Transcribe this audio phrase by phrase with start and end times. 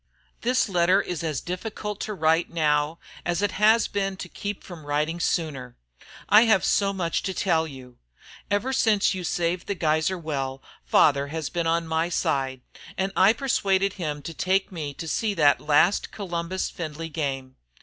[0.41, 4.83] "This letter is as difficult to write now as it has been to keep from
[4.87, 5.77] writing sooner.
[6.27, 7.99] I have so much to tell you.
[8.49, 12.61] Ever since you saved the Geyser well father has been on my side,
[12.97, 17.57] and I persuaded him to take me to see that last Columbus Findlay game.